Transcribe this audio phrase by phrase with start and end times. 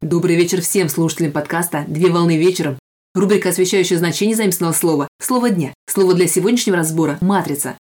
[0.00, 2.78] Добрый вечер всем слушателям подкаста «Две волны вечером».
[3.16, 5.08] Рубрика, освещающая значение заимственного слова.
[5.20, 5.74] Слово дня.
[5.90, 7.76] Слово для сегодняшнего разбора– матрица.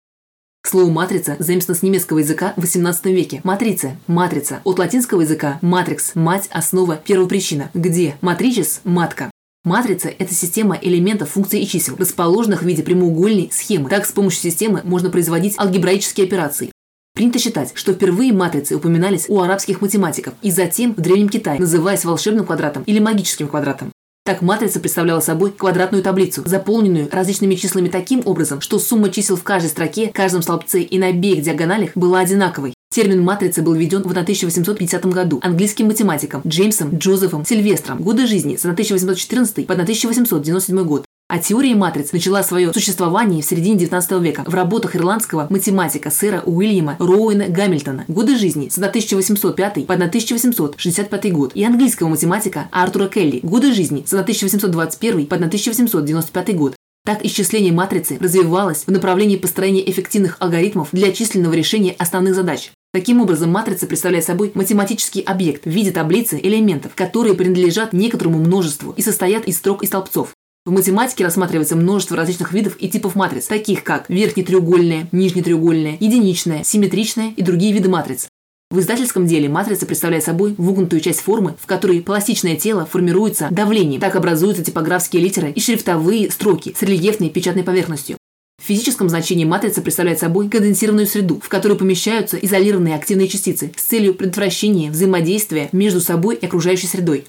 [0.65, 3.41] Слово «матрица» заимствовано с немецкого языка в XVIII веке.
[3.43, 4.61] Матрица– матрица.
[4.63, 7.69] От латинского языка– матрикс– мать, основа, первопричина.
[7.75, 8.17] Где?
[8.21, 9.29] Матричес– матка.
[9.63, 13.89] Матрица– это система элементов, функций и чисел, расположенных в виде прямоугольной схемы.
[13.91, 16.71] Так, с помощью системы можно производить алгебраические операции.
[17.17, 22.05] Принято считать, что впервые матрицы упоминались у арабских математиков и затем в Древнем Китае, называясь
[22.05, 23.91] волшебным квадратом или магическим квадратом.
[24.23, 29.41] Так матрица представляла собой квадратную таблицу, заполненную различными числами таким образом, что сумма чисел в
[29.41, 32.75] каждой строке, каждом столбце и на обеих диагоналях была одинаковой.
[32.93, 38.03] Термин матрицы был введен в 1850 году английским математиком Джеймсом Джозефом Сильвестром.
[38.03, 41.06] Годы жизни с 1814 по 1897 год.
[41.29, 46.41] А теория матриц начала свое существование в середине 19 века в работах ирландского математика сэра
[46.45, 53.41] Уильяма Роуэна Гамильтона «Годы жизни» с 1805 по 1865 год и английского математика Артура Келли
[53.43, 56.75] «Годы жизни» с 1821 по 1895 год.
[57.05, 62.71] Так исчисление матрицы развивалось в направлении построения эффективных алгоритмов для численного решения основных задач.
[62.93, 68.93] Таким образом, матрица представляет собой математический объект в виде таблицы элементов, которые принадлежат некоторому множеству
[68.95, 70.36] и состоят из строк и столбцов.
[70.67, 77.31] В математике рассматривается множество различных видов и типов матриц, таких как верхнетреугольная, нижнетреугольная, единичная, симметричная
[77.37, 78.27] и другие виды матриц.
[78.69, 84.01] В издательском деле матрица представляет собой вогнутую часть формы, в которой пластичное тело формируется давлением.
[84.01, 88.17] Так образуются типографские литеры и шрифтовые строки с рельефной печатной поверхностью.
[88.61, 93.83] В физическом значении матрица представляет собой конденсированную среду, в которую помещаются изолированные активные частицы с
[93.83, 97.23] целью предотвращения взаимодействия между собой и окружающей средой.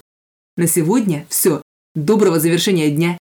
[0.57, 1.63] На сегодня все.
[1.95, 3.17] Доброго завершения дня